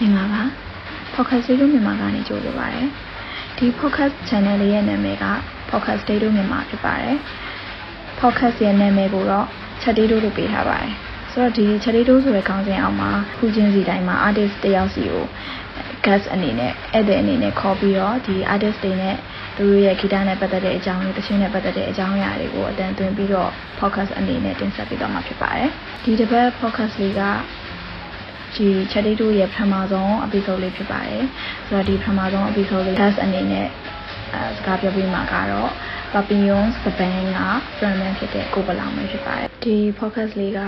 [0.00, 0.42] မင်္ဂလာပါ
[1.14, 2.84] podcast ဒေးတို့မြန်မာကနေကြိုဆိုပါရစေ
[3.58, 5.26] ဒီ podcast channel လေးရဲ့နာမည်က
[5.70, 7.16] podcast ဒေးတို့မြန်မာဖြစ်ပါတယ်
[8.20, 9.46] podcast ရဲ့နာမည်ကိုတော့
[9.82, 10.92] ချက်ဒေးတို့လို့ပေးထားပါတယ်
[11.32, 15.24] ဆိုတော့ဒီချက်ဒေးတို့ဆိုတဲ့ခေါင်းစဉ်အောက်မှာခုချင်းစီတိုင်းမှာ artist တယောက်စီကို
[16.04, 19.16] guest အနေနဲ့ဧည့်သည်အနေနဲ့ခေါ်ပြီးတော့ဒီ artist တွေနဲ့
[19.56, 25.70] သူတို့ရဲ့ဂီတနဲ့ပတ်သက်တဲ့အကြောင်းတွေတခြင်းနဲ့ပတ်သက်တဲ့အကြောင်းအရာတွေကိုအတန်သွင်းပြီးတော့ podcast အနေနဲ့တင်ဆက်ပေးတော့မှာဖြစ်ပါတယ်
[26.04, 27.22] ဒီတစ်ပတ် podcast လေးက
[28.56, 31.24] ဒီ charity တို့ရဲ့ပထမဆုံး episode လေးဖြစ်ပါတယ်
[31.68, 33.66] ဆိုတော့ဒီပထမဆုံး episode လေး guest အနေနဲ့
[34.34, 35.70] အဲစကားပြောပြမှာကတော့
[36.12, 37.40] Papillons the band က
[37.76, 40.60] frontman ဖြစ်တဲ့ကိုပလောင်ပဲဖြစ်ပါတယ်ဒီ podcast လေးက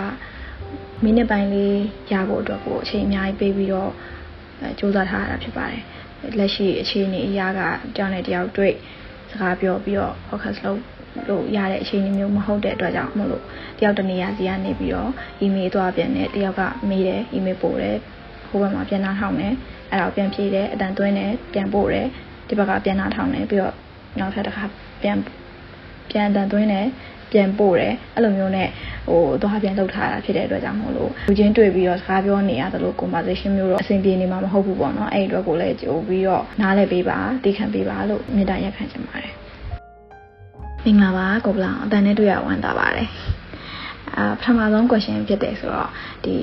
[1.03, 1.79] မိနစ်ပိုင်းလေး
[2.13, 3.91] ရဖို့အတွက်ကိုအချိန်အများကြီးပေးပြီးတော့
[4.61, 5.83] အဲစူးစမ်းထားတာဖြစ်ပါတယ်
[6.39, 7.61] လက်ရှိအခြေအနေအရာက
[7.97, 8.75] ကြောင်းနဲ့တယောက်တွေ့
[9.31, 10.81] စကားပြောပြီးတော့ focus လုပ်
[11.29, 13.45] လို့ရတဲ့အခြေအနေမျိုးမဟုတ်တဲ့အတွက်ကြောင့်မလို့
[13.79, 15.11] တယောက်တနေရာစီကနေပြီးတော့
[15.45, 17.97] email သွားပြန်တယ်တယောက်ကမေးတယ် email ပို့တယ်
[18.49, 19.55] ဟိုဘက်မှာပြန်နှားထောင်တယ်
[19.91, 22.07] အဲ့ဒါပြန်ဖြေတယ်အတန်သွင်းတယ်ပြန်ပို့တယ်
[22.49, 23.75] ဒီဘက်ကပြန်နှားထောင်တယ်ပြီးတော့
[24.19, 24.65] နောက်ထပ်တစ်ခါ
[25.03, 25.19] ပြန်
[26.11, 26.87] ပြန်အတန်သွင်းတယ်
[27.33, 28.69] ပြန်ပို့တယ်အဲ့လိုမျိုးနဲ့
[29.09, 39.33] ဟိုသွားပြန်လုပ်ထားတာဖြစ်တဲ့အတွက်ကြောင့်မို့လို့လူချင်းတွေ့ပြီးတော့စကားပြောနေရသလို conversation မျိုးတော့အဆင်ပြေနေမှာမဟုတ်ဘူးပေါ့နော်အဲ့ဒီအတွက်ကိုလည်းကြိုပြီးတော့နားလည်ပေးပါသိခံပေးပါလို့မေတ္တာရပ်ခံချင်ပါတယ်
[40.85, 43.09] မင်္ဂလာပါကိုပလောင်အတန်နဲ့တွေ့ရဝမ်းသာပါတယ်
[44.15, 45.89] အာပထမဆုံး question ဖြစ်တယ်ဆိုတော့
[46.25, 46.35] ဒီ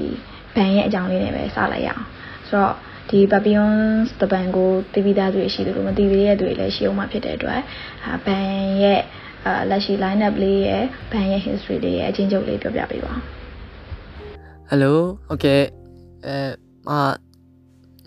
[0.55, 2.03] ဘန်ရဲ့အကြောင်းလေးနဲ့ပဲစလိုက်ရအောင်
[2.49, 2.75] ဆိုတော့
[3.09, 7.61] ဒီ Papillons တပံကိုတီးပြီးသားတွေရှိတယ်လို့မတီးသေးတဲ့တွေလည်းရှိအောင်မှဖြစ်တဲ့အတွက်
[8.25, 8.49] ဘန်
[8.83, 9.01] ရဲ့
[9.45, 13.19] အာလက်ရှိ line up လေးရဲ့ဘန်ရဲ့ history လေးရဲ့အချင်းချုပ်လေးပြောပြပေးပါဦး
[14.69, 14.93] Hello
[15.27, 15.61] ဟုတ်ကဲ့
[16.25, 16.35] အဲ
[16.87, 16.89] မ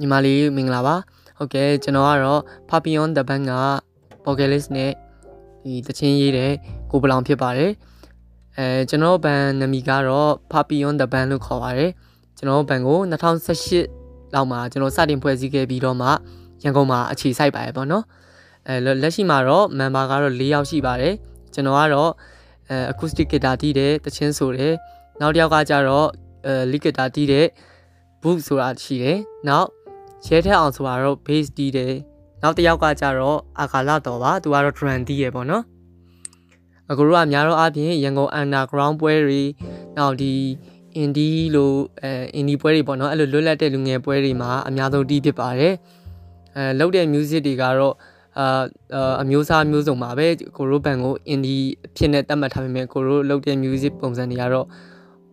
[0.01, 0.97] ညီမလေးမင်္ဂလာပါ
[1.39, 3.55] ဟုတ်ကဲ့ကျွန်တော်ကတော့ Papillon the Band က
[4.27, 4.93] vocalist နဲ့
[5.63, 6.53] ဒီတချင်းရေးတဲ့
[6.91, 7.73] ကိုပလောင်ဖြစ်ပါတယ်
[8.59, 11.91] အဲကျွန်တော်ဘန်နာမည်ကတော့ Papillon the Band လို့ခေါ်ပါတယ်
[12.39, 16.09] ကျွန်တော်ဘန်ကို2018လောက်မှာကျွန်တော်စတင်ဖွဲ့စည်းခဲ့ပြီးတော့မှ
[16.63, 18.05] ရန်ကုန်မှာအခြေစိုက်ပါတယ်ပေါ့နော်
[18.69, 21.15] အဲလက်ရှိမှာတော့ member ကတော့၄ယောက်ရှိပါတယ်
[21.55, 22.11] ကျွန်တော်ကတော့
[22.71, 24.75] အဲ acoustic guitar တီးတယ်တချင်းဆိုတယ်
[25.21, 26.09] နောက်တစ်ယောက်ကကျတော့
[26.47, 27.47] အဲ lead guitar တီးတယ်
[28.23, 29.19] book ဆိုတာရှိတယ်
[29.49, 29.69] နောက်
[30.27, 31.95] ရဲထက်အောင်ဆိုတာတော့ bass တီးတယ်
[32.43, 35.63] နောက်တစ်ယောက်ကကျတော့အာကာလတော်ပါသူကတော့ drum တီးရပေါ့နော်
[36.91, 39.43] အခုတို့ကများတော့အပြင်ရန်ကုန် underground ပွဲတွေ
[39.97, 40.35] နောက်ဒီ
[41.03, 45.75] indie လို့အဲ indie ပွဲတွေပေါ့နော်အဲ့လိုလွတ်လပ်တဲ့လူငယ်ပွဲတွေမှာအများဆုံးတီးဖြစ်ပါတယ်
[46.57, 47.95] အဲလောက်တဲ့ music တွေကတော့
[48.39, 48.65] အာ
[49.23, 50.27] အမျိုးအစားမျိုးစုံပါပဲ
[50.57, 51.65] ကိုရိုဘန်ကို indie
[51.97, 54.67] ဖြစ်နေတတ်မှတ်ထားပေမဲ့ကိုရိုလောက်တဲ့ music ပုံစံတွေကတော့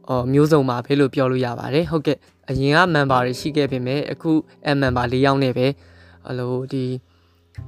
[0.09, 2.17] အော်မျိုးစုံပါပဲလို့ပြောလို့ရပါတယ်ဟုတ်ကဲ့
[2.49, 4.31] အရင်က member တွေရှိခဲ့ပေမဲ့အခု
[4.75, 5.67] M member ၄ယောက်နဲ့ပဲ
[6.27, 6.85] ဟလိုဒီ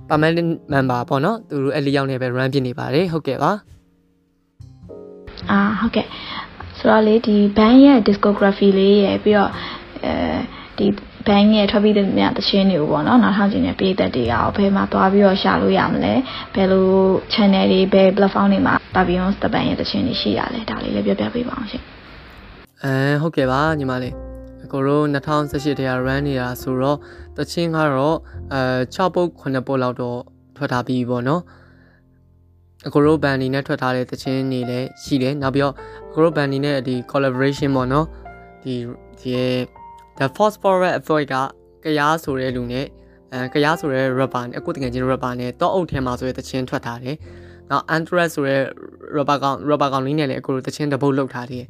[0.09, 3.51] permanent member ပေါ့နော်သူတို့အဲ့၄ယောက်နဲ့ပဲ run ဖြစ်နေပါတယ်ဟုတ်ကဲ့ပါ
[5.51, 6.07] အာဟုတ်ကဲ့
[6.77, 9.51] ဆိုတော့လေဒီ band ရဲ့ discography လေးရယ်ပြီးတော့
[10.05, 10.13] အဲ
[10.77, 10.87] ဒီ
[11.27, 16.13] ဘန်ရဲ့ထွက်ပြီးတဲ့မြတ်တခြင်းတွေကိုပေါ့နော်နောက်ထောင်ကျင်တဲ့ပြည်သက်တွေရောဘယ်မှာသွားပြီးတော့ရှာလို့ရမလဲ
[16.55, 16.87] ဘယ်လို
[17.33, 21.83] channel တွေဘယ် platform တွေမှာ Pavillons တပန်ရဲ့တခြင်းတွေရှိရလဲဒါလေးလည်းပြောပြပေးပါအောင်ရှင်
[22.83, 24.30] အဲဟုတ်ကဲ့ပါညီမလေး
[24.71, 26.97] ကိုရို2018တည်းက run နေတာဆိုတော့
[27.37, 28.17] တချင်းကတော့
[28.53, 28.61] အဲ
[28.95, 30.19] 6ပုတ်9ပုတ်လောက်တော့
[30.57, 31.41] ထွက်ထားပြီးပေါ့နော်
[32.87, 35.73] အကိုရိုဘန်ဒီနဲ့ထွက်ထားတဲ့တချင်းတွေလည်းရှိတယ်နောက်ပြီးတော့
[36.09, 38.05] အကိုရိုဘန်ဒီနဲ့ဒီ collaboration ပေါ့နော်
[38.63, 38.75] ဒီ
[39.19, 39.31] ဒီ
[40.17, 41.35] The Phosphorus Avoid က
[41.83, 42.85] ကရားဆိုတဲ့လူနဲ့
[43.33, 47.15] အဲကရားဆိုတဲ့ rapper နဲ့အခုတကယ်ချင်း rapper နဲ့တော့အုပ်ထဲမှာဆိုတဲ့တချင်းထွက်ထားတယ်
[47.69, 48.61] နောက် Anthrax ဆိုတဲ့
[49.17, 51.65] rapper ကောင် rapper ကောင်လေးနဲ့လည်းအခုတချင်းတပုတ်လောက်ထားတယ်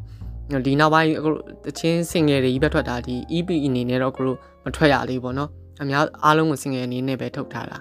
[0.65, 1.29] ဒီနောက်ပိုင်းအခု
[1.65, 4.23] တချင်း single တွေကြီးပဲထွက်တာဒီ EP အနေနဲ့တော့အခု
[4.63, 5.49] မထွက်ရလေးပေါ့နော်
[5.81, 7.77] အများအားလုံးကို single အနေနဲ့ပဲထုတ်ထားတာ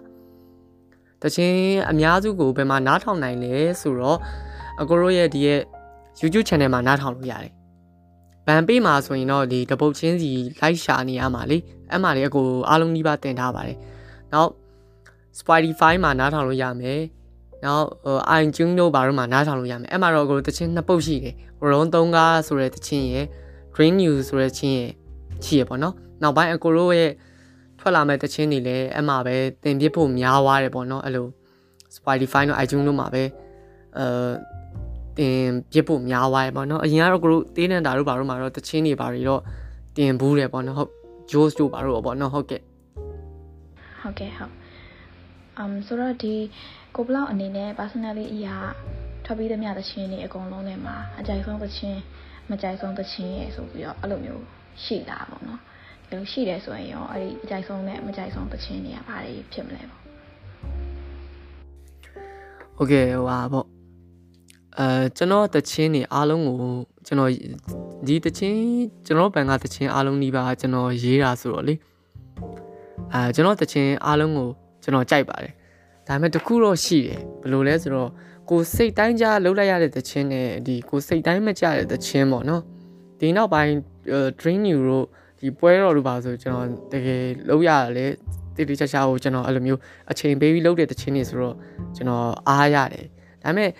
[1.23, 1.57] တချင်း
[1.91, 4.19] အများစုကိုဘယ်မှာနားထောင်နိုင်လဲဆိုတော့
[4.81, 5.61] အကိုတို့ရဲ့ဒီရဲ့
[6.21, 7.53] YouTube channel မှာနားထောင်လို့ရတယ်
[8.47, 11.59] ဘန်ပေးမှာဆိုရင်တော့ဒီတပုတ်ချင်းစီလိုက်ရှာနေရမှာလေ
[11.91, 13.79] အဲ့မှာလေအကိုအားလုံးနှီးပါတင်ထားပါတယ်
[14.33, 14.51] နောက်
[15.41, 17.01] Spotify မှာနားထောင်လို့ရမယ်
[17.65, 17.87] နောက်
[18.41, 23.27] iTunes တို့ဘာတို့မှာနားထောင်လို့ရမယ်အဲ့မှာတော့အကိုတချင်းနှစ်ပုတ်ရှိတယ်ရုံး3ကားဆိုတဲ့တချင်းရယ်
[23.75, 24.91] Green News ဆိုတဲ့ချင်းရယ်
[25.45, 27.13] ရှိရပေါ့နော်နောက်ပိုင်းအကိုတို့ရဲ့
[27.79, 31.27] ထွက်လာမဲ့တချင်းတွေလည်းအဲ့မှာပဲတင်ပြဖို့များသွားတယ်ပေါ့နော်အဲ့လို
[31.97, 33.23] Spotify တို့ iTunes တို့မှာပဲ
[33.99, 34.07] အဲ
[35.19, 35.39] တင်
[35.73, 39.41] ပြဖို့များသွားတယ်ပေါ့နော်အရင်ကတော့ကိုတို့တေးနန်တာတို့ဘာတို့မှာတော့တချင်းတွေဘာတွေတော့
[39.97, 40.91] တင်ဘူးတယ်ပေါ့နော်ဟုတ်
[41.31, 42.61] Joes တို့ဘာတို့ပေါ့နော်ဟုတ်ကဲ့
[44.01, 44.60] ဟုတ်ကဲ့ဟုတ်
[45.63, 46.35] um ဆိုတော့ဒီ
[46.97, 48.57] ကိုဘလောက်အနေနဲ့ personally အရာ
[49.25, 52.01] ထွက်ပြီးသမျှသချင်းတွေအကုန်လုံးထဲမှာအကြိုက်ဆုံးသချင်း
[52.51, 54.45] မကြိုက်ဆုံးသချင်းရယ်ဆိုပြီးတော့အဲ့လိုမျိုး
[54.85, 55.61] ရှိတာပေါ့နော်
[56.09, 60.01] ဒီလိုရှိတယ်ဆိုရင်ရောအဲ့ဒီအကြိုက်ဆုံးနဲ့မကြိုက်ဆုံးသချင်းတွေကဘာတွေဖြစ်မလဲပေါ့
[62.81, 63.67] Okay ဟွာပေါ့
[64.79, 66.57] အဲကျွန်တော်တချင်းနေအားလုံးကို
[67.07, 67.31] ကျွန်တော်
[68.07, 68.59] ဒီတချင်း
[69.07, 71.75] ကျွန်တော်ဘန်ကတချင်းအားလုံးဒီပါကျွန်တော်ရေးတာဆိုတော့လေ
[73.13, 74.49] အဲကျွန်တော်တချင်းအားလုံးကို
[74.91, 75.53] ကျွန်တော်ကြိုက်ပါတယ်
[76.09, 78.11] ဒါပေမဲ့တခုတော့ရှိတယ်ဘယ်လိုလဲဆိုတော့
[78.51, 82.63] ကိုစိတ်တိုင်းကြားလှုပ်လိုက်ရတဲ့တချင်းနဲ့ဒီကိုစိတ်တိုင်းမကြတဲ့တချင်းပေါ့နော်
[83.21, 83.73] ဒီနောက်ပိုင်း
[84.41, 85.07] dream new တို့
[85.41, 88.07] ဒီပွဲတော်တို့ပါဆိုကျွန်တော်တကယ်လှုပ်ရတယ်လေ
[88.57, 91.57] တိတိကျကျကိုကျွန်တော်အဲ့လိုမျိုးအချိန်ပေးပြီးလှုပ်တဲ့တချင်းတွေဆိုတော့
[91.97, 93.07] ကျွန်တော်အားရတယ်
[93.43, 93.71] ဒါပေမဲ့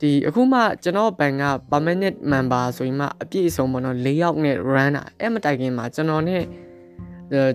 [0.00, 6.42] ဒီအခုမှကျွန်တော်ဘန်က permanent member ဆိုရင်မှအပြည့်အစုံပေါ့နော်၄ယောက်နဲ့ run တာအဲ့မတိုင်ခင်မှာကျွန်တော်နဲ့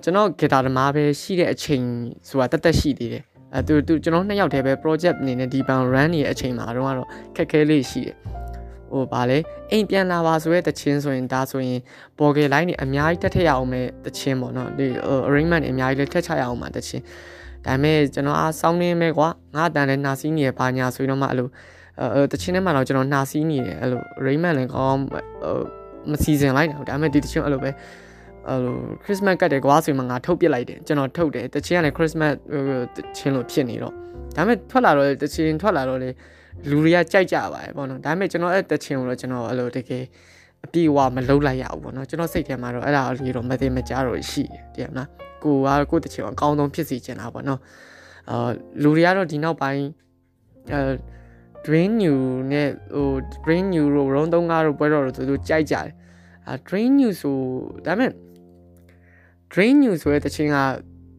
[0.03, 1.83] ကျွန်တော်ဂီတာသမားပဲရှိတဲ့အချိန်
[2.27, 3.23] ဆိုတာတက်တက်ရှိသေးတယ်
[3.55, 8.15] အဲသူသူကျွန်တော်နှစ်ယောက်တည်းပဲ project အနေနဲ့ဒီဘန် run နေတဲ့အချိန်မှာတော့ကတော့ခက်ခဲလေးရှိတယ်
[8.91, 9.37] ဟိုဗာလဲ
[9.71, 11.79] အိမ်ပြန်လာပါဆိုရဲတချင်းဆိုရင်ဒါဆိုရင်
[12.19, 14.85] ပေါ်ကယ် line တွေအများကြီးတက်ထက်ရအောင်မဲ့တချင်းပေါ့နော်ဒီ
[15.27, 17.03] arrangement တွေအများကြီးလည်းထက်ချရအောင်မှာတချင်း
[17.65, 21.47] ဒါပေမဲ့ကျွန်တော်အားစောင်းနေမဲ့ကွာငါတန်လဲနာစီးနေရပါညာဆိုရင်တော့မှအဲ့လို
[22.01, 24.99] အဲတချင်းထဲမှာတော့ကျွန်တော်နှာစီးနေတယ်အဲ့လို arrangement လည်းကောင်း
[26.11, 27.71] မစီစဉ်လိုက်တယ်ဒါပေမဲ့ဒီတချင်းအဲ့လိုပဲ
[28.49, 32.33] အဲ့လို Christmas ကတ်တယ်ကွာဆိုမှငါထုတ်ပြစ်လိုက်တယ်ကျွန်တော်ထုတ်တယ်တချင်းကလည်း Christmas
[32.95, 33.93] တချင်းလို့ဖြစ်နေတော့
[34.35, 36.09] ဒါပေမဲ့ထွက်လာတော့တချင်းထွက်လာတော့လေ
[36.69, 40.03] လူတွေကကြိုက်ကြပါတယ်ပေါ့နော်ဒါပေမဲ့ကျွန်တော်အဲ့တချင်းကိုတော့ကျွန်တော်အဲ့လိုတကယ်
[40.65, 44.43] အပြေဝမလုံးလိုက်ရဘူးပေါ့နော်ကျွန်တော်စိတ်ထဲမှာတော့အဲ့ဒါလေးတော့မသိမကြတော့ရှိ
[44.75, 45.09] တယ်တဲ့နော်
[45.43, 47.59] ကိုကကိုတချင်းအကောင်းဆုံးဖြစ်စီချင်တာပေါ့နော်
[48.29, 48.49] အာ
[48.83, 49.83] လူတွေကတော့ဒီနောက်ပိုင်း
[50.73, 50.81] အဲ
[51.65, 52.17] drain new
[52.51, 53.07] နဲ့ဟို
[53.43, 55.89] drain new တို့ round 3ကားတို့ပွဲတော်တို့သူတို့ကြိုက်ကြတယ်
[56.47, 57.35] အာ drain new ဆို
[57.85, 58.11] ဒါပေမဲ့
[59.55, 60.57] drain new ဆိုတဲ့တခြင်းက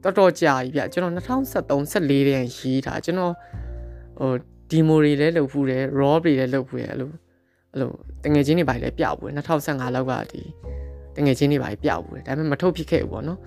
[0.02, 2.24] တော်တော်ကြာပြီဗျကျွန်တော်2013 14တည်း
[2.58, 3.34] ရေးတာကျွန်တော်
[4.18, 4.30] ဟို
[4.70, 7.10] demo တွေလည်းလုပ်ဖူးတယ် raw တွေလည်းလုပ်ဖူးတယ်အဲ့လို
[7.72, 7.90] အဲ့လို
[8.24, 10.40] တငယ်ချင်းတွေပါလည်းပြဘူး2015လောက်ကဒီ
[11.16, 13.38] တငယ်ချင်းတွေပါပြဘူးဒါပေမဲ့မထုတ်ဖြစ်ခဲ့ဘူးပေါ့နော်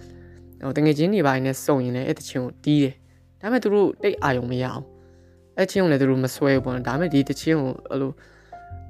[0.61, 2.93] ဟိုတငယ်ချင်းတွေပါနဲ့စုံရင်လည်းအဲ့တခြင်းကိုတီးတယ်
[3.41, 4.83] ဒါပေမဲ့သူတို့တိတ်အာရုံမရအောင်
[5.57, 8.11] အဲ့ချင်းကိုလည်းသူတို့မဆွဲဘူးပေါ့နော်ဒါပေမဲ့ဒီတချင်းကိုအဲ့လို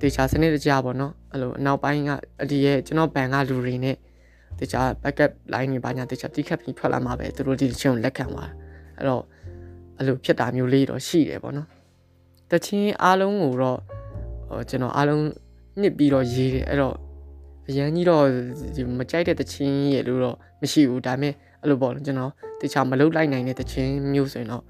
[0.02, 2.12] တေချာစနစ်တကျပေါ့နော်အဲ့လိုအနောက်ပိုင်းက
[2.50, 3.96] ဒီရဲ့ကျွန်တော်ဘန်ကလူတွေနဲ့
[4.60, 8.52] တေချာ backup line တွေပါညာတေချာတိခတ်ပြီးထွက်လာမှာပဲသူတို့ဒီတချင်းကိုလက်ခံသွား
[8.98, 9.24] အဲ့တော့
[9.98, 11.68] အဲ့လိုဖြစ်တာမျိုးလေးတော့ရှိတယ်ပေါ့နော်
[12.52, 13.80] တချင်းအားလုံးကိုတော့
[14.50, 15.24] ဟိုကျွန်တော်အားလုံး
[15.82, 16.96] ညစ်ပြီးတော့ရေးတယ်အဲ့တော့
[17.70, 18.24] အရန်ကြီးတော့
[19.00, 24.64] မကြိုက်တဲ့တချင်းရဲ့လို့တော့မရှိဘူးဒါပေမဲ့အဲ့လိုပေါ့ကျွန်တော်တေချာမလုတ်လိုက်နိုင်တဲ့တချင်းမျိုးဆိုရင်တော့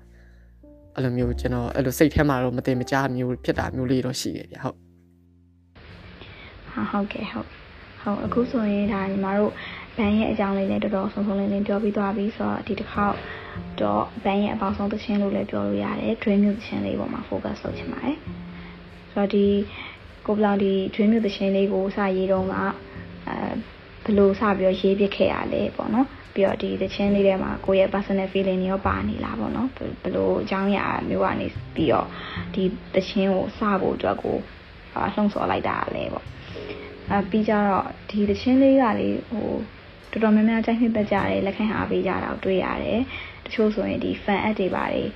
[0.95, 4.77] အဲ့လိုမျိုးကျွန်တော်အဲ့လိုစိတ်ထဲမှာတော့မတင်မကြားမျိုးဖြစ်တာမျိုးလေးတော့ရှိတယ်ဗျဟုတ်
[6.71, 7.47] ဟာဟုတ်ကဲ့ဟုတ်
[8.01, 9.51] ဟုတ်အခုဆိုရင်ဒါညီမတို့
[9.99, 13.17] ဘန်ရဲ့အကြောင်းလေးလည်းတော်တော်ဆုံးဆုံးလင်းလင်းပြောပြီးသွားပြီဆိုတော့ဒီတစ်ခေါက်
[13.81, 18.17] တော့ဘန်ရဲ့အပေါင်းဆုံးသချင်းလို့လည်းပြောလို့ရတယ် dream music သချင်းလေးပေါ်မှာ focus လုပ်ချင်ပါတယ်
[19.13, 19.45] ဆိုတော့ဒီ
[20.25, 22.65] ကိုပလောင်ဒီ dream music သချင်းလေးကိုစရေးတော့ကအဲ
[24.03, 32.07] ဘယ်လိုစပြီးတော့ရေးပြခဲ့ရလဲပေါ့နော်ပြီးတော့ဒီသချင်းလေးထဲမှာကိုယ့်ရဲ့ personal feeling တွေရောပါနေလားပေါ့နော်ဘယ်လိုအကြောင်းအရာမျိုးကနေပြီးတော့
[32.53, 32.63] ဒီ
[32.95, 34.35] သချင်းကိုစဖို့အတွက်ကို
[35.13, 36.25] လှုံ့ဆော်လိုက်တာလဲပေါ့
[37.11, 39.49] အဲပြီးကြတော့ဒီသချင်းလေးကလေဟို
[40.11, 42.99] တော်တော်များများကြိုက်နှစ်သက်ကြတယ်လက်ခံအားပေးကြတာကိုတွေ့ရတယ်
[43.45, 45.09] တချို့ဆိုရင်ဒီ fan app တွေပါတယ်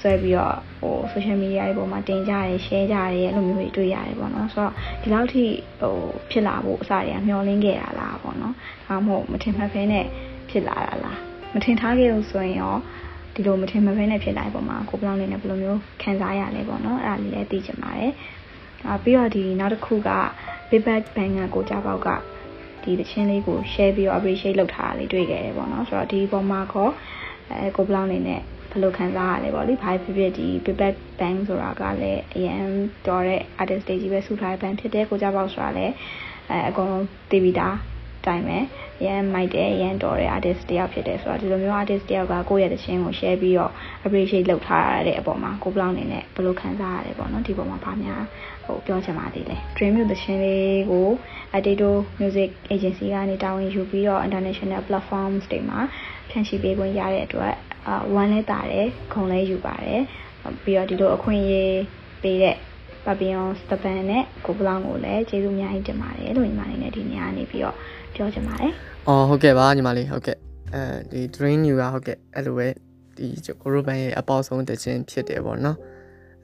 [0.00, 4.72] ဆွဲပြီးတော့ဟို social media တွေပေါ်မှာတင်ကြတယ် share ကြတယ်အဲ့လိုမျိုးတွေတွေ့ရတယ်ပေါ့နော်ဆိုတော့
[5.02, 5.44] ဒီလောက်ထိ
[5.80, 5.96] ဟို
[6.30, 8.54] ဖြစ်လာဖို့အစတွေကမျှော်လင့်ခဲ့တာလားပေါ့နော်
[8.88, 10.04] ဒါမှမဟုတ်မထင်မှတ်ဖဲနဲ့
[10.50, 11.18] ဖြစ်လာတာလား
[11.54, 12.76] မထင်ထားခဲ့လို့ဆိုရင်ရော
[13.34, 18.12] ဒီလိုမထင်မှတ်ဖဲနဲ့ဖြစ်လာတဲ့ပုံမှာကိုပလောင်နေနဲ့ဘယ်လိုမျိုးခံစားရလဲပေါ့နော်အဲ့ဒါလေးလည်းသိချင်ပါတယ်
[18.86, 20.10] အာပြီးတော့ဒီနောက်တစ်ခုက
[20.70, 22.08] Big Bang Bang ကကိုကြပေါက်က
[22.88, 26.92] ဒီတခြင်းလေးကို share ပြီးတော့ appreciate လုပ်ထားတာလေးတွေ့ခဲ့တယ်ပေါ့နော်ဆိုတော့ဒီပုံမှာခေါ်
[27.50, 28.40] အဲကိုပလောင်နေနဲ့
[28.70, 32.60] ဘယ်လိုခံစားရလဲပေါ့လေဘာဖြစ်ဖြစ်ဒီ Big Bang Bang ဆိုတာကလည်းအရင်
[33.06, 35.94] တော်တဲ့ artist တွေကြီးပဲစုထားတဲ့ band ဖြစ်တဲ့ကိုကြပေါက်ဆိုတာလည်း
[36.50, 37.76] အဲအကုန်လုံးသိပြီးသား
[38.26, 38.58] တိုင်းပဲ
[39.04, 43.72] ရန်မိုက်တယ်ရန်တော်တဲ့ artist တယောက်ဖြစ်တယ်ဆိုတော့ဒီလိုမျိုး artist တယောက်ကကိုယ့်ရဲ့တခြင်းကို share ပြီးတော့
[44.06, 48.22] appreciate လုပ်ထားရတဲ့အပေါ်မှာကိုဘလောင်နေနဲ့ဘယ်လိုခံစားရလဲပေါ့နော်ဒီပေါ်မှာဗာများ
[48.68, 51.08] ဟိုပြောချင်ပါသေးတယ် Dream Music တခြင်းလေးကို
[51.56, 55.78] Adedo Music Agency ကနေတာဝန်ယူပြီးတော့ international platforms တွေမှာ
[56.30, 57.54] ဖြန့်ချိပေးခွင့်ရတဲ့အတွက်
[57.86, 60.00] အာဝမ်းလဲတာတယ်ခုံလဲယူပါတယ်
[60.64, 61.78] ပြီးတော့ဒီလိုအခွင့်အရေး
[62.22, 62.56] ပေးတဲ့
[63.04, 67.76] ပပီယွန်စတပန်နဲ့ကိုဘလောင်ကိုလည်းကျေးဇူးအများကြီးတင်ပါတယ်လို့ညီမလေးနဲ့ဒီနေ့ကနေပြီးတော့
[68.14, 68.72] ပြောချင်ပါတယ်။
[69.08, 70.36] အော်ဟုတ်ကဲ့ပါညီမလေးဟုတ်ကဲ့
[70.74, 70.82] အဲ
[71.12, 72.68] ဒီ drain new ကဟုတ်ကဲ့အဲ့လိုပဲ
[73.16, 73.26] ဒီ
[73.62, 75.76] ကိုရိုဘန်ရဲ့အပေါက်ဆုံးတခြင်းဖြစ်တယ်ပေါ့နော်။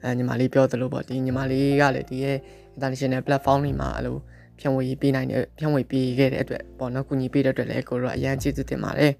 [0.05, 2.37] အဲညီမလေးပြောသလိုပေါ့ဒီညီမလေးကလည်းဒီရဲ့
[2.75, 4.17] international platform တွေမှာအဲ့လို
[4.59, 9.11] ဖြန့်ဝေပေးနိုင်တဲ့ဖြန့်ဝေပေးခဲ့တဲ့အတွက်ပေါ့နော်ကုညီပေးတဲ့အတွက်လည်းကိုရောအရန်ကျေးဇူးတင်ပါတယ်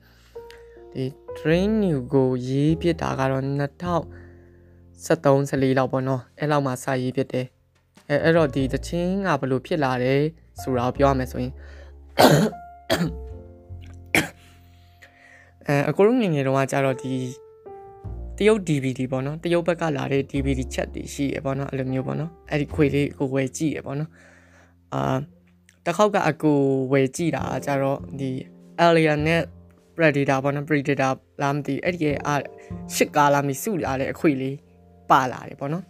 [0.93, 1.03] ။ဒီ
[1.37, 4.25] drain new ကိုရေးပြတာကတော့2000
[5.05, 7.45] 73 14လောက်ပေါ့နော်အဲ့လောက်မှစရေးဖြစ်တယ်
[8.09, 10.21] အဲအဲ့တော့ဒီတချင်းကဘလို့ဖြစ်လာတယ်
[10.61, 11.53] ဆိုတာကိုပြောရမယ်ဆိုရင်
[15.67, 17.13] အဲအကိုတို့ငငယ်တုန်းကကြတော့ဒီ
[18.37, 24.09] တရုတ် DVD ပေါ့နော်တရုတ်ဘက်ကလာတဲ့ DVD ချက်တွေရှိရပေါ့နော်အဲ့လိုမျိုးပေါ့နော်အဲ့ဒီခွေလေးကိုဝယ်ကြည့်ရပေါ့နော်
[24.93, 25.17] အာ
[25.85, 26.59] တစ်ခေါက်ကအကို
[26.93, 28.31] ဝယ်ကြည့်တာကြတော့ဒီ
[28.85, 29.41] Alien နဲ့
[29.95, 31.11] predator ပေါ့နော် predator
[31.41, 32.35] လားမသိအဲ့ဒီရဲ့အာ
[32.95, 34.55] ရှစ်ကားလားမသိစုလာတဲ့အခွေလေး
[35.09, 35.83] ပါလာတယ်ပေါ့နော်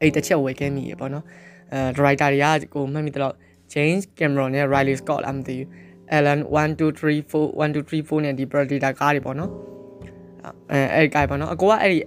[0.00, 1.24] အဲ့တစ်ချက်ဝယ်ခဲ့မိရပေါ့နော်
[1.72, 3.34] အဲ writer တွေကကိုမှတ်မိတော့
[3.72, 5.68] James Cameron နဲ့ Riley Scott လားမသိဘူး
[6.16, 9.52] Alan 1 2 3 4 1 2 3 4နဲ့ဒီ predator ကားတွေပေါ့နော်
[10.72, 11.98] အဲအဲ့ဒီကားပေါ့နော်အကိုကအဲ့ဒီ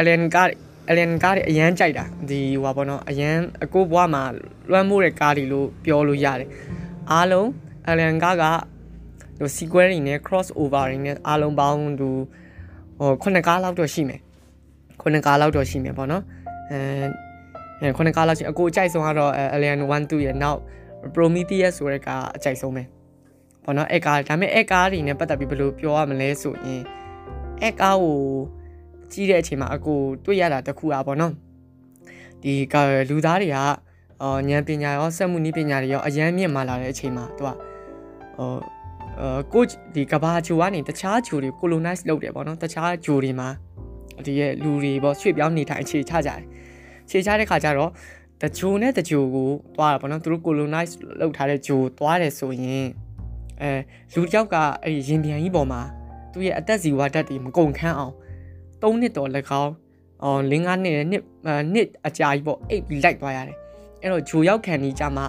[0.00, 0.48] Alan ကား
[0.90, 4.22] Alan ကားတွေအရန်ကြိုက်တာဒီဟိုပါပေါ့နော်အရန်အကိုဘွားမှာ
[4.70, 6.48] လွှမ်းမိုးတဲ့ကားတွေလို့ပြောလို့ရတယ်
[7.12, 7.46] အားလုံး
[7.90, 8.44] Alan ကားက
[9.38, 12.08] ဟို sequel တွေနဲ့ cross over တွေနဲ့အားလုံးပေါင်းသူ
[12.98, 14.20] ဟိုခုနှစ်ကားလောက်တော့ရှိမယ်
[15.00, 16.22] ခုနှစ်ကားလောက်တော့ရှိမယ်ပေါ့နော်
[16.70, 16.78] အဲ
[17.80, 20.60] အဲခုနှစ်ကားလောက်ရှိအကိုအကြိုက်ဆုံးကတော့ Alien 1 2ရဲ့နောက်
[21.14, 22.82] Prometheus ဆိုတဲ့ကားအကြိုက်ဆုံးပဲ
[23.64, 26.82] ပေါ့နော်အဲ့ကားဒါပေမဲ့အဲ့ကားတွေနဲ့ပတ်သက်ပြီးဘယ်လိုပြောရမလဲဆိုရင်
[27.62, 28.18] အဲ့ကားကို
[29.12, 31.32] ကြီးတဲ့အချိန်မှာအကိုတွေ့ရတာတခုอ่ะပေါ့နော်
[32.42, 32.74] ဒီက
[33.08, 33.56] လူသားတွေက
[34.22, 37.48] အော်ဉာဏ်ပညာရောစက်မှုနည်းပညာတွေရောအရန်မြင့်မာလာတဲ့အချိန်မှာသူက
[38.36, 38.54] ဟို
[39.20, 39.64] အာကို
[39.94, 43.48] ဒီကဘာဂျိုကနေတခြားဂျိုတွေ colonize လုပ်တယ်ပေါ့နော်တခြားဂျိုတွေမှာ
[44.26, 46.40] ဒီရဲ့လူတွေပေါ့ရွှေ့ပြောင်းနေထိုင်အခြေချကြတယ်
[47.10, 47.90] ခြေချတဲ့ခါကျတော့
[48.42, 52.86] တဂျိုနဲ့တဂျိုကိုတွားတာပေါ့နော်သူတို့ colonize လုပ်ထားတဲ့ဂျိုတွားတယ်ဆိုရင်
[53.62, 53.70] အဲ
[54.14, 55.80] လူတစ်ယောက်ကအဲ့ရင်ပြန်ကြီးပေါ်မှာ
[56.32, 58.14] သူ့ရဲ့အသက်ဇီဝဓာတ်တွေမကုန်ခန်းအောင်
[58.82, 59.28] ၃နှစ်တော်၎
[59.62, 59.72] င်း
[60.22, 61.22] အော်၄၅နှစ်နှစ်
[61.72, 63.56] နှစ်အကြာကြီးပေါ့အိတ်ပြီးလိုက်သွားရတယ်
[64.00, 65.26] အဲ့တော့ဂျိုရောက်ခံနေကြမှာ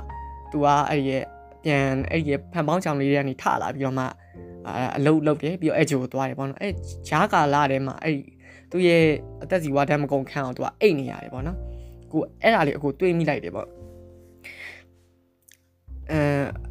[0.51, 1.23] သူကအဲ့ဒီရဲ့
[1.63, 4.05] ပြန်အဲ့ဒီရဲ့ဖန်ပေါင်းချောင်လေးတွေကနေထလာပြီးတော့မှ
[4.97, 6.73] အလုတ်လုတ်တယ်ပြီးတော့အဲ့ဂျိုကိုသွားတယ်ပေါ့နော်အဲ့
[7.07, 8.17] ဂျားကာလာထဲမှာအဲ့
[8.71, 9.03] သူ့ရဲ့
[9.43, 11.57] အသက်ဇီဝဓာတ်မကုန်ခန်းအောင်သူကအိတ်နေရတယ်ပေါ့နော်
[12.11, 13.67] ကိုအဲ့ဒါလေးအကိုတွေးမိလိုက်တယ်ပေါ့
[16.11, 16.19] အဲ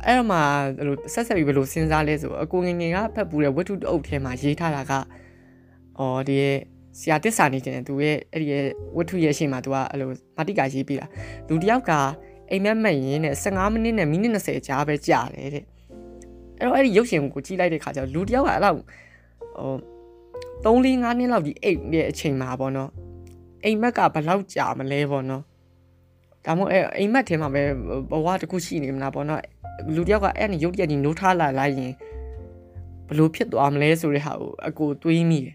[0.04, 0.38] အဲ့တော့မှ
[0.76, 4.92] ဘယ်လိုဆက်ဆက်ပြီးဘယ်လိုစဉ်းစားလဲဆိုအကိုငငယ်ကဖတ်ပူတဲ့ဝတ္ထုတအုပ်ထဲမှာရေးထားတာက
[5.98, 6.56] အော်ဒီရဲ့
[6.98, 8.64] ဆရာတစ္ဆာနေတယ်သူရဲ့အဲ့ဒီရဲ့
[8.96, 11.06] ဝတ္ထုရဲ့အရှိန်မှာသူကအဲ့လိုမာတိကာရေးပြတာ
[11.48, 11.92] လူတယောက်က
[12.50, 15.64] အိမ်မက်မက်ရင်းနဲ့15မိနစ်နဲ့မိနစ်20ကြာပဲကြာတယ်တဲ့
[16.58, 18.84] အဲ့တော့အဲ့ဒီရုပ်ရှင်ကိုကြည့်လိုက်တဲ့ခါကျတော့လူတယောက်ကအဲ့လောက်ဟို
[20.64, 22.90] 3 4 5နှစ်လောက်ဒီအိမ်ရဲ့အချိန်မှာပေါ့နော်
[23.64, 25.42] အိမ်မက်ကဘယ်လောက်ကြာမလဲပေါ့နော်
[26.44, 27.62] ဒါမှမဟုတ်အဲ့အိမ်မက်ထဲမှာပဲ
[28.11, 29.42] ဘဝတစ်ခုရှိနေမလားပေါ့နော်
[29.94, 31.92] လူတယောက်ကအဲ့ဒီရုပ်တရက်ကြီးနိုးထားလာလိုက်ရင်
[33.08, 35.54] ဘလို့ဖြစ်သွားမလဲဆိုတဲ့ဟာကိုအကိုတွေးမိတယ်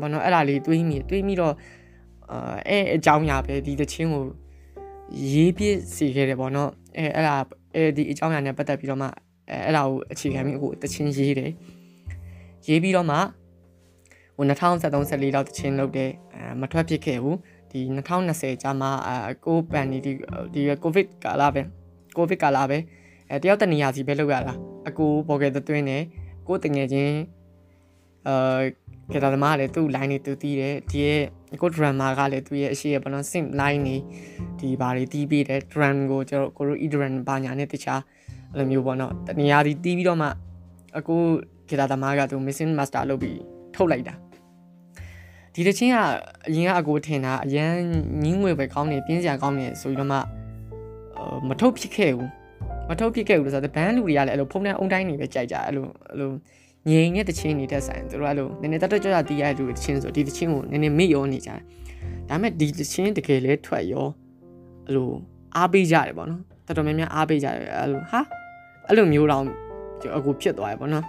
[0.00, 1.54] ဘာလို့အဲ့ဒါလေးတွေးမိတွေးမိတော့
[2.30, 4.24] အာအဲ့အကြောင်းညာပဲဒီတချင်းကို
[5.32, 5.64] ရေးပြ
[5.94, 7.36] စီခဲ့တယ်ပေါ့နော်အဲအဲ့ဒါ
[7.74, 9.08] အဲဒီအကြောင်းညာနဲ့ပတ်သက်ပြီးတော့မှ
[9.50, 11.50] အဲအဲ့ဒါကိုအခြေခံပြီးအခုတချင်းရေးတယ်
[12.66, 13.16] ရေးပြီးတော့မှ
[14.36, 17.36] ဟို2013 14လောက်တချင်းလုပ်တယ်အဲမထွက်ဖြစ်ခဲ့ဘူး
[17.74, 17.82] ဒီ
[18.22, 20.12] 2020ကြာမှအကိုပန်ဒီဒီ
[20.82, 21.62] ကိုဗစ်ကာလပဲ
[22.16, 22.78] ကိုဗစ်ကာလပဲ
[23.30, 24.54] အဲတယောက်တနေရာစီပဲလုပ်ရတာ
[24.88, 26.02] အကိုပေါ်ခဲ့တဲ့တွင်းနဲ့
[26.46, 27.16] ကိုတငယ်ချင်း
[28.28, 28.60] အာ
[29.12, 31.22] ကေတာသမားကလည်းသူ့ line တွေသူတီးတယ်ဒီရဲ့
[31.62, 33.96] ကို drama ကလည်းသူ့ရဲ့အရှိရဘနော် sync line နေ
[34.58, 38.00] ဒီဘာတွေတီးပြီးတယ် drum ကိုကျွန်တော်ကိုရို e drum ဘာညာနဲ့တခြား
[38.52, 40.28] အဲ့လိုမျိုးပေါ့နော်တနေရာဒီတီးပြီးတော့မှ
[40.98, 41.16] အခု
[41.68, 43.38] ကေတာသမားကသူ missing master လုပ်ပြီး
[43.74, 44.14] ထုတ်လိုက်တာ
[45.54, 45.96] ဒီတချင်းက
[46.48, 47.72] အရင်ကအကိုထင်တာအရန်
[48.22, 50.18] ညင်းငွေပဲကောင်းနေပြင်းစရာကောင်းနေဆိုပြီးတော့မှ
[51.48, 52.30] မထုတ်ဖြစ်ခဲ့ဘူး
[52.88, 56.30] မထုတ်ဖြစ်ခဲ့ဘူးလို့ဆိုတော့ဘန်းလူတွေကလည်းအဲ့လိုဖုန်းနဲ့အုံတိုင်းနေပဲကြိုက်ကြအဲ့လိုအဲ့လို
[56.90, 61.60] ငြိမ်တဲ့တချင်းနေတဲ့ဆိုင်သူတို့အဲ့လိုနည်းနည်းတတ်တတ်ကြွကြွတီးရတဲ့လူတချင်းဆိုဒီတချင်းကိုနည်းနည်းမေ့ရောနေကြတယ်
[62.28, 64.06] ဒါပေမဲ့ဒီတချင်းတကယ်လဲထွက်ရော
[64.86, 65.10] အဲ့လို
[65.56, 68.20] အားပေးကြတယ်ပေါ့နော်တော်တော်များများအားပေးကြတယ်အဲ့လိုဟာ
[68.88, 69.42] အဲ့လိုမျိုးတော့
[70.16, 71.04] အခုဖြစ်သွားတယ်ပေါ့နော်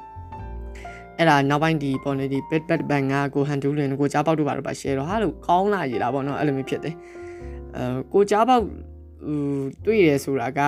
[1.17, 6.95] အဲ့ဒါနောက်ပိုင်းဒီပေါ်နေဒီ pet pet bang ကကိုဟန်တူးလင်ကိုကြားပေါက်တို့ပါတော့ပါ share တော့ဟာလို့ကောင်းလာရတာပေါ့နော်အဲ့လိုမျိုးဖြစ်တယ်
[7.75, 8.63] အဲကိုကြားပေါက်
[9.85, 10.59] တွေ့ရဆိုတာက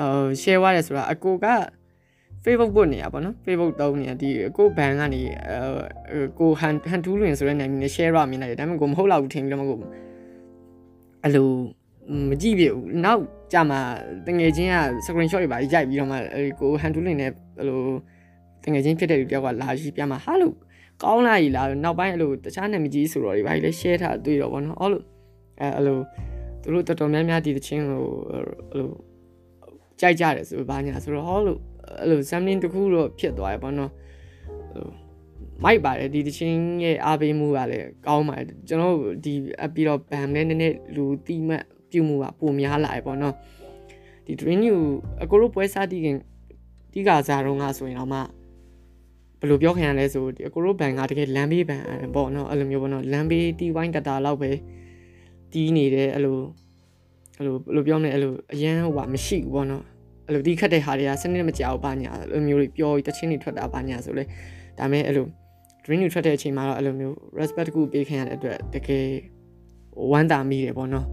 [0.00, 0.06] အဲ
[0.42, 1.46] share ရတယ်ဆိုတာအကိုက
[2.44, 9.78] Facebook ပို့နေရပါတော့ Facebook တုံးနေရဒီကိုဘန်ကနေအဲကိုဟန်ဟန်တူးလွင်ဆိုတဲ့နာမည်နဲ့ share ရမြင်လိုက်တယ်ဒါပေမဲ့ကိုမဟုတ်တော့ဘူးထင်ပြီးတော့မကို
[11.22, 11.48] အဲ့လို
[12.28, 13.22] မကြည့်ပြဘူးနောက်
[13.52, 13.80] ကြမှာ
[14.26, 16.16] တငယ်ချင်းက screenshot တွေပါရိုက်ပြီးတော့မှ
[16.60, 17.80] ကိုဟန်တူးလွင်နဲ့အဲ့လို
[18.64, 20.54] တငယ်ချင်းဖြစ်တဲ့လူတယောက်ကလာရှိပြမှာဟာလို့
[21.02, 25.02] ကောင်းလာကြီးလားနောက်ပိုင်းအဲ့လိုတခြားနာမည်ကြီးဆိုတော့ဒီဘာကြီးလဲ share ထားတွေ့တော့ဗောနော်အဲ့လို
[25.60, 25.98] အဲအဲ့လို
[26.62, 28.42] သူတို့တော်တော်များများဒီတချင်းကိုအဲ့
[28.78, 28.90] လို
[30.00, 31.60] ကြိုက်ကြတယ်ဆိုဘာညာဆိုတော့ဟောလို့
[32.00, 33.90] အဲ့လို something တခုတော့ဖြစ်သွားရပါတော့
[34.74, 34.88] ဟို
[35.64, 39.32] မိုက်ပါတယ်ဒီတချင်းရဲ့အားပေးမှုကလည်းကောင်းပါတယ်ကျွန်တော်ဒီ
[39.74, 43.34] ပြီးတော့ဗန်နဲ့နည်းနည်းလူတိမှတ်ပြုမှုကပိုများလာရပေါ့နော်
[44.26, 44.78] ဒီ dream new
[45.22, 46.18] အကိုတို့ပွဲစားတီးခင်
[46.92, 48.20] တီးကစားတော့ငါဆိုရင်တော့မှ
[49.40, 51.82] ဘယ်လိုပြောခံရလဲဆိုဒီအကိုတို့ဘန်ကတကယ်လမ်းဘေးဘန်
[52.14, 54.50] ပေါ့နော်အဲ့လိုမျိုးပေါ့နော်လမ်းဘေးတီးဝိုင်းတတာလောက်ပဲ
[55.52, 56.38] တီးနေတယ်အဲ့လို
[57.38, 59.82] အဲ့လိုဘယ်လိုပြောမလဲအဲ့လိုအရန်ဟိုပါမရှိဘူးပေါ့နော်
[60.26, 64.24] အဲ့လိုဒီခတ်တဲ့ဟာတွေကစနစ်မကြောက်ပါညာအဲ့လိုမျိုးတွေပြောပြီးတချင်းတွေထွက်တာပါညာဆိုလဲ
[64.78, 65.26] ဒါမဲ့အဲ့လို
[65.84, 69.06] drink တွေထွက်တဲ့အချိန်မှာတော့အဲ့လိုမျိုး respect တခုပေးခင်ရတဲ့အတွက်တကယ်
[70.10, 71.06] ဝမ်းသာမိတယ်ပေါ့နော်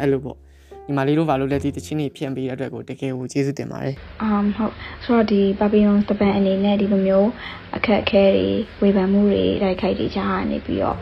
[0.00, 0.38] အဲ့လိုပေါ့
[0.86, 7.28] ညီမလေးတို့ဘာလို့လဲဒီတချင်းတွေဖြန့်ပေးတဲ့အတွက်ကိုတကယ်ကိုကျေးဇူးတင်ပါတယ်အမ်ဟုတ်ဆိုတော့ဒီ Babylon စပန်အနေနဲ့ဒီလိုမျိုး
[7.76, 8.48] အခက်အခဲတွေ
[8.80, 10.96] ဝေဖန်မှုတွေတိုက်ခိုက်တွေကြားကနေပြီးတော့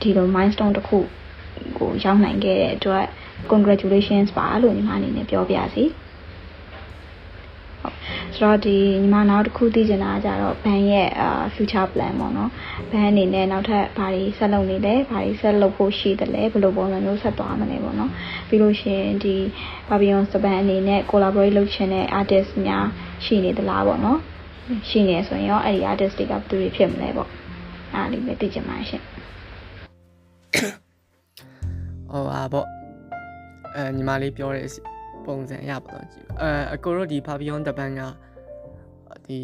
[0.00, 0.98] ဒီလို milestone တစ်ခု
[1.78, 3.04] ကိုရောက်နိုင်ခဲ့တဲ့အတွက်
[3.52, 5.84] congratulations ပါလို့ညီမအနေနဲ့ပြောပြစီ
[8.34, 12.50] ဆိုတော့ဒီညီမနောက်တစ်ခုသိချင်တာကကြတော့ဘန်ရဲ့အာ future plan ပေါ့နော်
[12.90, 18.10] ဘန်အနေနဲ့နောက်ထပ်ဘာတွေဆက်လုပ်နေလဲဘာတွေဆက်လုပ်ဖို့ရှိတယ်လဲဘယ်လိုပုံစံမျိုးဆက်သွားမလဲပေါ့နော်
[18.48, 19.36] ပြီးလို့ရှိရင်ဒီ
[19.88, 22.84] Babylon စပန်အနေနဲ့ collaborate လုပ်ချင်တဲ့ artist များ
[23.24, 24.18] ရှိနေသလားပေါ့နော်
[24.88, 27.28] ရှိနေဆိုရင်ရောအဲ့ဒီ artist တွေကဘယ်သူတွေဖြစ်မလဲပေါ့
[27.94, 29.02] အားလေးပဲသိချင်ပါရှင်
[32.10, 32.66] ဟိုဟာပေါ့
[33.76, 34.66] အဲညီမလေးပြောတဲ့
[35.26, 38.02] ပုံစံအရပါတော့ကြည့်အဲအကိုတို့ဒီ Pavilion တပန်းက
[39.26, 39.40] ဒီ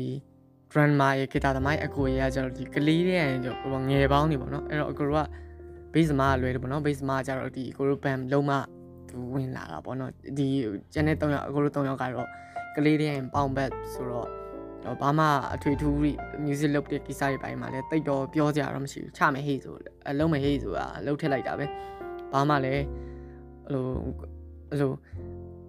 [0.72, 5.22] grandma ရဲ့ဂီတာသမိုင်းအကိုရဲ့ကကျတော့ဒီကလေးတဲ့ရင်ကျတော့ငယ်ပေါင်းနေပေါ့နော်အဲ့တော့အကိုတို့က
[5.92, 8.52] base မှာလွယ်တယ်ပေါ့နော် base မှာကျတော့ဒီအကိုတို့ band လုံးမ
[9.08, 10.46] သူဝင်လာတာပေါ့နော်ဒီ
[10.92, 12.28] ကျန်တဲ့၃ယောက်အကိုတို့၃ယောက်ကတော့
[12.76, 14.28] ကလေးတဲ့ရင်ပေါင်ဘက်ဆိုတော့
[14.84, 15.94] တော့ဘာမှအထွေထူး
[16.44, 19.75] music လုပ်တဲ့ကိစ္စတွေပိုင်းမှာလည်းတိတ်တော့ပြောကြရတော့မရှိဘူးချမယ်ဟေ့ဆို
[20.08, 21.66] အလုံးမဟေ့ဆိုတာလှုပ်ထက်လိုက်တာပဲ
[22.32, 22.84] ဘာမှလည်း
[23.66, 23.84] အဲ့လို
[24.70, 24.92] အဲ့လို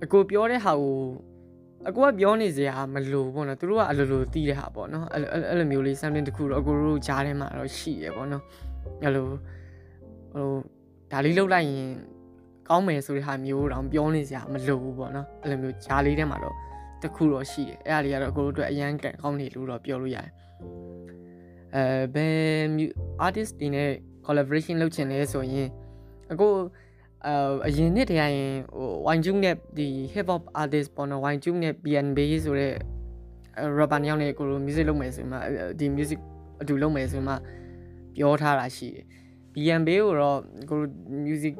[0.03, 0.95] အကိုပြောတဲ့ဟာကို
[1.89, 8.43] အကိုကပြောနေစရာမလိုပေါ့နော်သူတို့ကအလိုလိုတီးတဲ့ဟာပေါ့နော်အဲ့လိုအဲ့လိုမျိုးလေး something တခုတော့အကိုတို့ကြားထဲမှာတော့ရှိရပေါ့နော်
[9.03, 9.25] အဲ့လို
[10.33, 10.50] ဟို
[11.11, 11.89] ဒါလေးလှုပ်လိုက်ရင်
[12.69, 16.55] ကောင်းမယ်ဆိုတဲ့ဟာမျိုးတော့ပြောနေစရာမလိုဘူးပေါ့နော်အဲ့လိုမျိုးဂျားလေးထဲမှာတော့
[17.03, 20.31] တခုတော့ရှိတယ်အဲ့ဒါလေးကတော့အကိုတို့အတွက်အရန်ကန်ကောင်းနေလို့တော့ပြောလို့ရတယ်
[21.75, 22.33] အဲဘယ်
[23.25, 23.89] artist တွေနဲ့
[24.25, 25.67] collaboration လုပ်ချင်လဲဆိုရင်
[26.33, 26.51] အကို
[27.27, 27.31] အ
[27.67, 28.35] အရင်နှစ်တည်းရင်
[28.75, 32.73] ဟို Wine Jung နဲ့ဒီ hip hop artist ပေါ့နော် Wine Jung နဲ့ BNB ဆိုတဲ့
[33.77, 35.37] rapper ညောင်းနဲ့ကိုလို music လုပ်မယ်ဆိုမှ
[35.79, 36.19] ဒီ music
[36.61, 37.33] အတူလုပ်မယ်ဆိုမှ
[38.15, 39.05] ပြောထားတာရှိတယ်
[39.53, 40.89] BNB ကိုတော့ကိုလို
[41.25, 41.53] music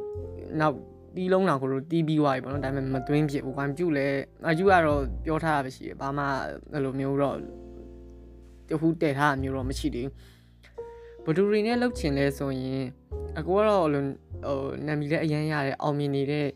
[0.60, 0.76] နောက်
[1.16, 6.24] တီးလုံးတော့ကိုလိုတီးပြီးသွားပြီပေါ့နော်ဒါပေမဲ့မသွင်းဖြစ်ဘူး Wine Jung လည်းအကျူကတော့ပြောထားတာပဲရှိတယ်ဘာမှ
[6.74, 7.38] အဲ့လိုမျိုးတော့
[8.70, 10.14] တခုတည်ထားတာမျိုးတော့မရှိသေးဘူး
[11.26, 12.86] ဘဒူရီနဲ့လှုပ်ချင်လဲဆိုရင်
[13.38, 13.92] အကူကတော့ဟို
[14.88, 16.48] နာမည်လည်းအရန်ရတယ်အောင်မြင်နေတဲ့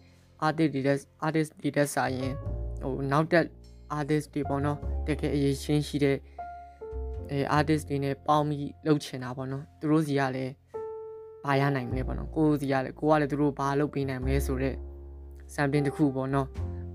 [0.47, 0.97] artist တွေတဲ့
[1.27, 2.33] artist တွေတဲ့စာရင်
[2.81, 3.45] ဟိုနောက်တက်
[3.97, 6.17] artist တွေပေါ့နော်တကယ်အရေးရှင်းရှိတဲ့
[7.31, 10.53] အဲ artist တွေနဲ့ပေါင်းပြီးလုပ်ချင်တာပေါ့နော်သူတို့စီကလည်း
[11.45, 14.75] ဘာရနိုင်မလဲပေါ့နော်ကိုစီကလည်းကိုကလည်းသူတို့ဘာလုပ်ပေးနိုင်မလဲဆိုတော့
[15.55, 16.47] something တစ်ခုပေါ့နော်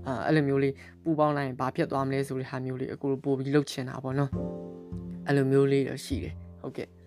[0.07, 4.31] အဲအဲ့လိုမျိုးလေးပူပေါင်းလိုက်ရင်ဘာဖြစ်သွားမလဲဆိုတဲ့ဟာမျိုးလေးအကူပို့ပြီးလုပ်ချင်တာပေါ့နော်
[5.27, 7.00] အဲ့လိုမျိုးလေးတော့ရှိတယ်ဟုတ်ကဲ့အဲ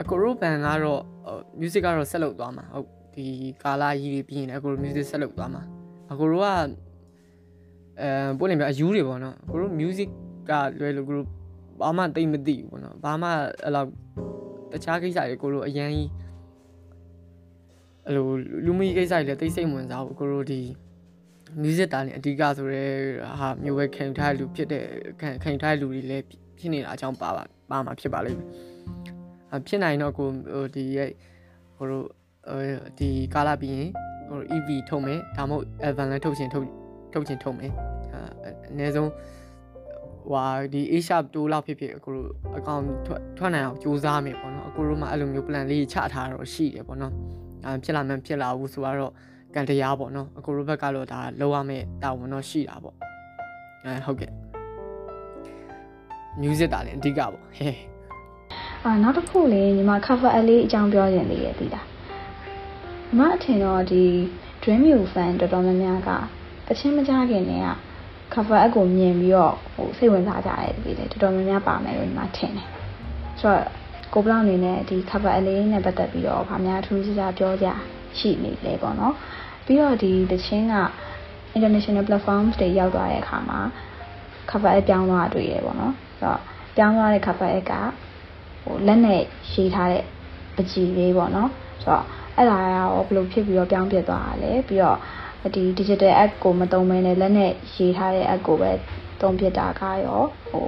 [0.00, 1.02] အကိုရိုဘန်ကတော့
[1.60, 3.26] music ကတော့ဆက်လုပ်သွားမှာဟုတ်ဒီ
[3.62, 5.62] ကာလာကြီးတွေပြီးရင်အကိုရို music ဆက်လုပ်သွားမှာ
[6.12, 6.46] အကိုရိုက
[8.00, 10.08] အဲပို့နေပြအယူတွေပေါ့နော်အကိုရို music
[10.50, 11.24] ကလွယ်လို့ကိုရို
[11.80, 13.28] ဘာမှတိတ်မသိဘူးပေါ့နော်ဘာမှ
[13.64, 13.88] အဲ့လောက်
[14.72, 16.08] တခြားကိစ္စတွေကိုရိုအရန်ကြီး
[18.06, 18.26] အဲ့လို
[18.64, 20.60] လူမီကိစ္စတွေလည်းတိတ်စိတ်ဝင်စားဘူးကိုရိုဒီ
[21.62, 22.86] music တာလည်းအဓိကဆိုရဲ
[23.40, 24.84] ဟာမျိုးပဲခံထားလူဖြစ်တဲ့
[25.20, 26.24] ခံခံထားလူတွေလည်း
[26.58, 28.73] ဖြစ်နေတာအကြောင်းပါပါပါမှာဖြစ်ပါလိမ့်မယ်
[29.66, 31.10] ဖြစ်နိုင်တော့ကိုဟိုဒီရဲ့
[31.76, 32.06] ဟိုတို့
[32.98, 33.90] ဒီကာလာပြီးရင်
[34.28, 36.66] ဟို EV ထုတ်မယ်ဒါမှမဟုတ် Evan လည်းထုတ်ချင်ထုတ်
[37.12, 37.72] ထုတ်ချင်ထုတ်မယ်
[38.70, 39.10] အနည်းဆုံး
[40.30, 47.12] ဟွာဒီ A sharp တိုးလောက်ဖြစ်ဖြစ်အခုတို့အကောင့်ထွက်ထွက်နိုင်အောင်စူးစမ်းမယ်ပေါ့နော်အခုတို့မှအဲ့လိုမျိုး plan လေးချထားတော့ရှိတယ်ပေါ့နော်
[47.64, 49.12] အဲဖြစ်လာမှဖြစ်လာဘူးဆိုတော့
[49.54, 52.96] ကန်တရားပေါ့နော်အခုတို့ဘက်ကတော့ဒါလောက်ရမယ်တာဝန်တော့ရှိတာပေါ့
[53.84, 54.32] အဲဟုတ်ကဲ့
[56.42, 57.93] music တာလည်းအဓိကပေါ့ဟဲ့
[58.86, 64.04] အာနောက်တစ်ခုလေးညီမ cover အလေးအကြောင်းပြောရင်လေးရသေးတာညီမအထင်တော့ဒီ
[64.62, 66.10] dream you fan တော်တော်များများက
[66.66, 67.68] တချင်းမကြခင်တည်းက
[68.34, 72.68] cover အကိုမြင်ပြီးတော့ဟိုစိတ်ဝင်စားကြတယ်ဒီလေတော်တော်များများပါမယ်လို့ညီမထင်တယ်
[73.40, 73.62] ဆိုတော့
[74.12, 77.66] ကိုဘလောက်အနေနဲ့ဒီ cover အလေးနဲ့ပတ်သက်ပြီးတော့ဗာများထူးခြားခြားပြောကြ
[78.18, 79.14] ရှိနေလေပေါ့နော်
[79.64, 80.76] ပြီးတော့ဒီတချင်းက
[81.56, 83.60] international platforms တွေရောက်သွားတဲ့အခါမှာ
[84.50, 86.40] cover အပြောင်းသွားတွေ့ရပေါ့နော်ဆိုတော့
[86.76, 87.72] ပြောင်းသွားတဲ့ cover အက
[88.64, 89.20] ဟိုလက်နဲ့
[89.52, 90.04] ရေးထားတဲ့
[90.56, 91.50] ပကြီးလေးပေါ့နော်
[91.82, 92.04] ဆိုတော့
[92.36, 94.98] အဲ့ဒါရောဘယ်လိုဖြစ်ပြီးတော့ပြောင်းပြသွားတာလဲပြီးတော့
[95.54, 98.70] ဒီ digital app ကိုမတုံးမနဲ့လက်နဲ့ရေးထားတဲ့ app ကိုပဲ
[99.20, 100.66] တုံးပြတာကရောဟို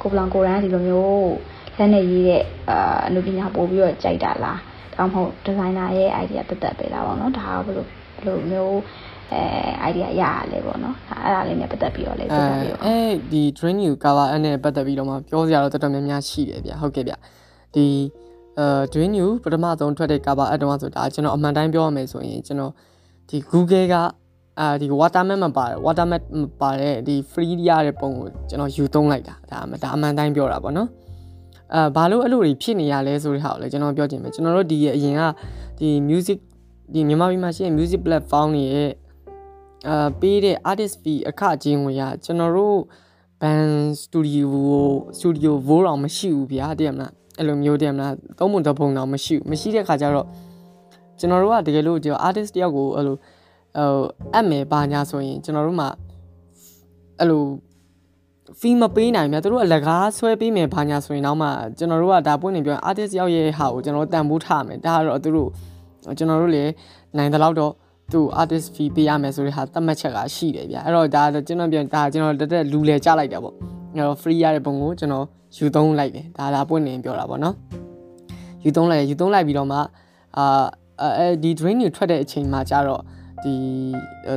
[0.00, 1.32] ကိုပလန်ကိုရန်ဒီလိုမျိုး
[1.78, 4.60] လက်နဲ့ရေးတဲ့အာအနုပညာပို့ပြီးတော့ကြိုက်တာလား
[4.94, 8.78] ဒါမှမဟုတ်ဒီဇိုင်နာရဲ့ idea တက်တက်ပဲလားပေါ့နော်ဒါကဘယ်လိုဘယ်လိုမျိုး
[9.32, 12.96] အဲ idea ရရလဲပေါ့နော်အဲ့ဒါလေးနဲ့ပတ်သက်ပြီးတော့လေပြောပြပါအဲ
[13.32, 17.14] ဒီ train you cover အနဲ့ပတ်သက်ပြီးတော့မှပြောစရာတော့တော်တော်များများရှိတယ်ဗျဟုတ်ကဲ့ဗျ
[17.74, 17.86] ဒီ
[18.58, 22.72] အဲ train you ပထမဆုံးထွက်တဲ့ cover အတုံးဆိုတာကျွန်တော်အမှန်တိုင်းပြောရမယ်ဆိုရင်ကျွန်တော်
[23.28, 23.94] ဒီ Google က
[24.60, 30.88] အာဒီ watermark မပါတယ် watermark မပါတဲ့ဒီ free ရတဲ့ပုံကိုကျွန်တော်ယူသုံးလိုက်တာဒါဒါအမှန်တိုင်းပြောတာပေါ့နော်
[31.74, 35.22] အာဘာလို့အဲ့လိုတွေဖြစ်နေရလဲဆိုတဲ့ဟာကိုလည်းကျွန်တော်ပြောချင်မယ်ကျွန်တော်တို့ဒီအရင်က
[35.78, 36.38] ဒီ music
[36.92, 38.90] ဒီမြန်မာပြည်မှာရှိတဲ့ music platform တွေရဲ့
[39.86, 42.78] အာပေးတဲ့ artist fee အခချင်းဝင်ရကျွန်တော်တို့
[43.40, 44.50] band studio
[45.18, 50.26] studio vote တော့မရှိဘူးဗျာတည်မလားအဲ့လိုမျိုးတည်မလားသုံးပုံတစ်ပုံတော့မရှိဘူးမရှိတဲ့ခါကျတော့
[51.18, 54.02] ကျွန်တော်တို့ကတကယ်လို့ဒီ artist တယောက်ကိုအဲ့လိုဟို
[54.34, 55.86] အပ်မယ်ပါညာဆိုရင်ကျွန်တော်တို့မှ
[57.18, 57.42] အဲ့လို
[58.60, 65.50] ဖီမပေးနိုင်မြတ်တို့အလကားဆွဲပေးမယ်ဘာညာဆိုရင်တော့မှကျွန်တော်တို့ကဒါပွင့်နေပြော artist ရောက်ရဲ့ဟာကိုကျွန်တော်တို့တန်ဖိုးထားမယ်ဒါကတော့သူတို့
[66.18, 66.70] ကျွန်တော်တို့လည်း
[67.16, 67.72] နိုင်တဲ့လောက်တော့
[68.12, 73.54] သူ artist fee ပေးရမယ်ဆိုတဲ့ဟာသတ်မှတ်ချက်ကရှိတယ်ဗျအဲ့တော့ဒါကျွန်တော်ပြန်ဒါကျွန်တော်တက်တက်လူလေကြလိုက်တာပေါ့
[73.94, 75.24] အဲ့တော့ free ရတဲ့ပုံကိုကျွန်တော်
[75.56, 77.54] ယူသုံးလိုက်တယ်ဒါဒါပွင့်နေပြောတာပေါ့နော်
[78.64, 79.78] ယူသုံးလိုက်ယူသုံးလိုက်ပြီးတော့မှ
[80.38, 80.64] အာ
[81.02, 83.02] အဲဒီ drain တွေထွက်တဲ့အချိန်မှာကျတော့
[83.44, 83.54] ဒီ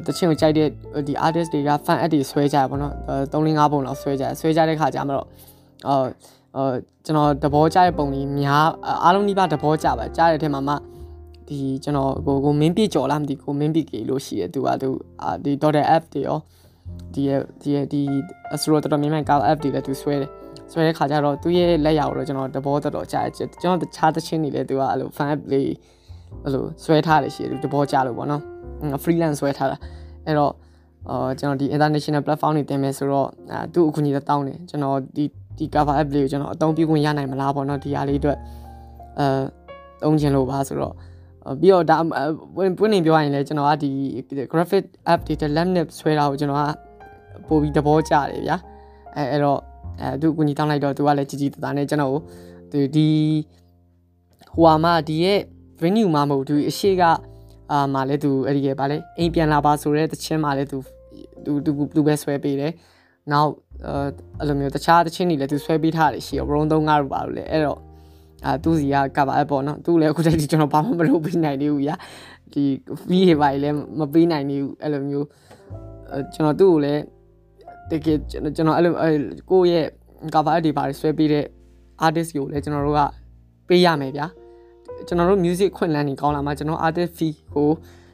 [0.06, 0.68] တချင်းကိုကြိုက်တဲ့
[1.08, 2.94] ဒီ artist တွေက fan ad တွေဆွဲကြရပါတော့
[3.34, 5.28] 3 5ပုံလောက်ဆွဲကြဆွဲကြတဲ့ခါကျမှတော့
[5.88, 6.06] အော်
[6.58, 6.74] အော်
[7.06, 8.66] ကျွန်တော်သဘောကျတဲ့ပုံကြီးများ
[9.04, 10.76] အားလုံးဒီပါသဘောကျပါကြားတဲ့ထဲမှာမှ
[11.48, 14.90] ဒီကျွန်တော်ကိုကိုမင်းပြကြော်လားမသိကိုမင်းပြကေလို့ရှိရသူကသူ
[15.24, 16.38] အာဒီ .dot app တွေရော
[17.14, 17.24] ဒီ
[17.62, 18.02] ဒီဒီ
[18.54, 20.30] အစရောတော်တော်များများ gal app တွေလည်းသူဆွဲတယ်
[20.72, 25.68] ဆွဲတဲ့ခါကျတော့သူ့ရဲ့လက်ရတော့ကျွန်တော်သဘောတော်တော်ကြားကျွန်တော်တခြားသချင်းတွေလည်းသူကအဲ့လို fan app လေး
[26.44, 28.42] အဲ့လိုဆွဲထားတယ်ရှိတယ်သဘောကျလို့ပေါ့နော်
[29.04, 29.78] freelance ဆွဲထားတာ
[30.26, 30.54] အဲ့တော့
[31.10, 35.26] အော်ကျွန်တော်ဒီ international platform တွေတင်မယ်ဆိုတော့အဲသူ့အခုညီတောင်းတယ်ကျွန်တော်ဒီ
[35.58, 38.38] ဒီ cover app လေးကိုကျွန်တော်အသုံးပြုခွင့်ရနိုင်မလားပေါ့နော်ဒီအားလေးအတွက်
[39.20, 39.26] အဲ
[40.04, 40.94] သုံးချင်လို့ပါဆိုတော့
[41.60, 41.98] ပြီးတော့ဒါ
[42.56, 43.92] ပွင့်နေပြောရရင်လည်းကျွန်တော်ကဒီ
[44.52, 46.68] graphic app တွေ laminate ဆွဲတာကိုကျွန်တော်က
[47.48, 48.58] ပို့ပြီးသဘောကျတယ်ဗျာ
[49.16, 49.60] အဲအဲ့တော့
[50.02, 53.08] အဲသူအခုညီတောင်းလိုက်တော့သူကလည်းကြည်ကြည်တသားနဲ့ကျွန်တော်ကိုဒီ
[54.56, 55.40] ဟိုဟာမှဒီရဲ့
[55.82, 57.04] venue မှာမဟုတ်သူအရှိက
[57.72, 60.78] အာမှလည်းသူအဲ့ဒီရဲ့ဗာလဲအိမ်ပြန်လာပါဆိုတဲ့တခြင်းမှလည်းသူ
[61.46, 62.74] သူသူသူပဲဆွဲပေးတယ်
[63.32, 63.50] နောက်
[64.40, 67.80] အဲ့လိုမျိုးတခြားတခြင်းတွေလည်းသူဆွဲပေးထားတယ်ရှိရော round 3 5လို့ပါလို့လေအဲ့တော့
[68.46, 71.96] အာသူစီကကဘာပေါ့နော်သူလည်းအခုတည်းကကျွန်တော်ဘာမှမလုပ်ပေးနိုင်သေးဘူးညာ
[72.54, 72.64] ဒီ
[73.08, 75.28] ဖီးရပါလည်းမပေးနိုင်သေးဘူးအဲ့လိုမျိုး
[76.34, 77.02] ကျွန်တော်သူ့ကိုလည်း
[77.90, 78.94] တကယ်ကျွန်တော်အဲ့လို
[79.52, 79.86] ကိုယ့်ရဲ့
[80.34, 81.46] ကဘာတွေပါဆွဲပေးတဲ့
[82.06, 83.02] artist ကိုလည်းကျွန်တော်တို့က
[83.68, 84.28] ပေးရမယ်ဗျာ
[85.08, 87.70] ကျွန်တော်တို့ music ခွင့်လန်းနေကောင်းလာမှကျွန်တော် artist fee ကို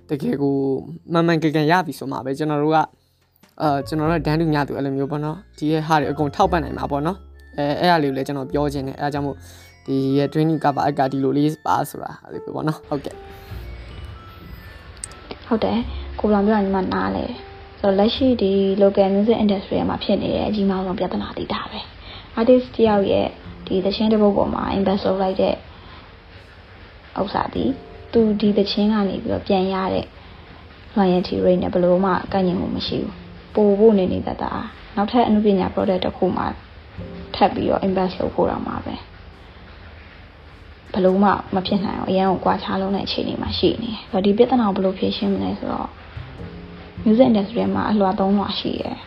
[0.10, 0.56] တကယ်ကို
[1.14, 2.78] မှန်မှန်ကန်ကန်ရပြီဆိုမှပဲကျွန်တော်တို့က
[3.62, 7.18] အာကျွန်တော်တို့ဒန်းတူညတူအဲ့လိုမျိုးပေါ့နော်ဒီရဲ့ဟာတွေအကုန်ထောက်ပံ့နိုင်မှာပေါ့နော်
[7.58, 9.38] အဲအဲ့အရာလေးကိုလည်းကျွန်တော်ပြောခြင်းတယ်အဲအကြောင်းမို့
[9.88, 13.16] ဒီရဲ့ training cover အကဒီလိုလေးပါဆိုတာအဲ့လိုပေါ့နော်ဟုတ်ကဲ့
[15.48, 15.80] ဟုတ်တယ်
[16.20, 17.26] ကိုလောင်ပြောညီမနားလေ
[17.80, 21.80] ဆိုတော့လက်ရှိဒီ local music industry မှာဖြစ်နေတဲ့အကြီးမားဆုံးပြဿနာတိတာပဲ
[22.40, 23.28] artist တယောက်ရဲ့
[23.68, 25.56] ဒီသချင်းတစ်ပုဒ်ပေါ်မှာ invest လုပ်လိုက်တဲ့
[27.20, 27.66] ဥစ္စာဒီ
[28.12, 30.06] သူဒီသချင်းကနေပြီးတော့ပြန်ရတဲ့
[30.98, 33.14] royalty rate နဲ့ဘယ်လိုမှကန့်ညင်မှုမရှိဘူး
[33.56, 34.52] ပို့ဖို့နေနေတတ်တာ
[34.96, 36.44] နောက်ထပ်အမှုပညာ product တစ်ခုမှ
[37.36, 38.96] ထပ်ပြီးတော့ invest လုပ်ဖို့တော့မှာပဲ
[40.94, 45.90] ဘယ်လိုမှမဖြစ်နိုင်အောင်အရင်ကကွာခြားလုံးတဲ့အခြေအနေမှာရှိနေတယ်ဒီပြဿနာကိုဘယ်လိုဖြေရှင်းမလဲဆိုတော့
[47.04, 48.98] music industry မှာအလွှာသုံးလွှာရှိရယ်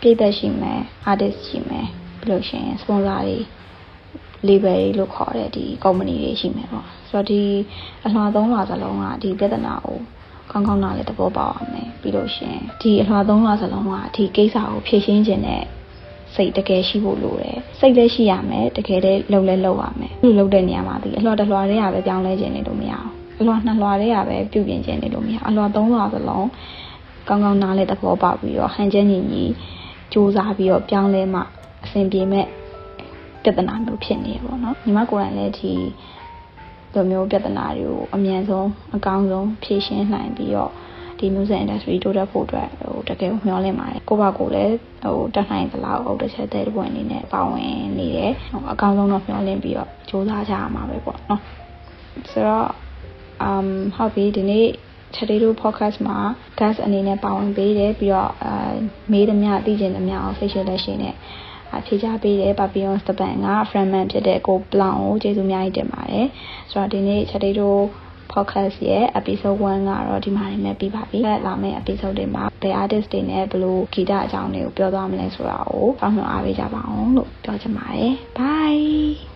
[0.00, 1.86] ပြည်သက်ရှိမယ် artist ရှိမယ်
[2.20, 3.36] ပြီးလို့ရှိရင် sponsor တွေ
[4.48, 7.42] label တွေလို့ခေါ်တဲ့ဒီ company တွေရှိမယ်ပေါ့ဆိုတော့ဒီ
[8.04, 9.98] အလွှာသုံးလွှာစလုံးကဒီပြဿနာကို
[10.50, 15.62] ကောင်းကောင်းနားလည်းသဘောပေါက်အောင်မယ်ပြီးလို့ရှင်ဒီအလွှာသုံးလွှာစလုံးကဒီကိစ္စကိုဖြေရှင်းခြင်းနဲ့
[16.34, 23.08] စိတ်တကယ်ရှိဖို့လိုတယ်စိတ်လည်းရှိရမယ်တကယ်လည်းလှုပ်လည်းလှုပ်ရမယ်ဒီလှုပ်တဲ့နေရာမှာဒီအလွှာတစ်လွှာတွေကပဲပြောင်းလဲခြင်းနေလို့မရအောင်
[23.40, 26.48] အလွှာနှစ်လွှာတွေကပဲပြုပြင်ခြင်းနေလို့မရအလွှာသုံးလွှာစလုံး
[27.28, 29.44] ကောင်းကောင်းနားလည်းသဘောပေါက်ပြီးတော့ဟန်ချက်ညီညီ
[30.12, 31.40] စူးစမ်းပြီးတော့ပြောင်းလဲမှ
[31.84, 32.46] အဆင်ပြေမဲ့
[33.42, 35.72] ပြဿနာမျိုးဖြစ်နေရပေါ့နော်ညီမကိုယ်တိုင်လည်းဒီ
[36.94, 40.72] လိုမျိုးပြဿနာတွေကိုအမြန်ဆုံးအကောင်းဆုံးဖြေရှင်းနိုင်ပြီးတော့
[41.22, 51.40] ဒီ music industry တိုးတက်ဖို့အတွက်ဟိုတကယ်မျှော်လင့်ပါတယ်ကိုပါကိုလည်းဟိုတက်နိုင်သလောက်ဟုတ်တစ်ချက်တဲ့ပွင့်အနေနဲ့ပါဝင်နေတယ်ဟိုအကောင်းဆုံးတော့မျှော်လင့်ပြီးတော့စူးစမ်းကြရမှာပဲပေါ့နော်
[52.30, 52.68] ဆိုတော့
[53.48, 54.66] um ဟုတ်ပြီဒီနေ့
[55.14, 56.18] Potato Podcast မှာ
[56.58, 58.54] guest အနေနဲ့ပါဝင်ပေးတယ်ပြီးတော့အဲ
[59.12, 61.14] မေးသမျှသိချင်သမျှအောင် facial လက်ရှိနဲ့
[61.86, 66.26] ဖြေချပေးတဲ့ Papillon Japan က Friendman ဖြစ်တဲ့ကို Blanc ကိုကျေးဇူးအများကြီးတင်ပါတယ်
[66.70, 67.68] ဆိုတော့ဒီနေ့ Potato
[68.34, 79.31] podcast ရဲ့ episode 1ကတော့ဒီမှာနေနဲ့ပြီးပါပြီ။လာမယ့် episode တွေမှာဘယ် artist တွေနဲ့ဘယ်လိုဂီတအကြောင်းတွေကိုပြောသွားမလဲဆိုတာကိုဖောင်းနှော်အားပေးကြပါအောင်လို့ပြောချင်ပါတယ်။ Bye